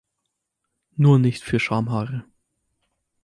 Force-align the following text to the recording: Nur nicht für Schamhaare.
Nur 0.97 1.19
nicht 1.19 1.43
für 1.43 1.59
Schamhaare. 1.59 2.25